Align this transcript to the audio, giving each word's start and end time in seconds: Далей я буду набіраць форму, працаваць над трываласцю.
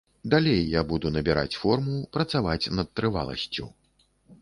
Далей 0.33 0.61
я 0.75 0.81
буду 0.91 1.11
набіраць 1.17 1.59
форму, 1.65 2.01
працаваць 2.19 2.71
над 2.79 2.87
трываласцю. 3.01 3.73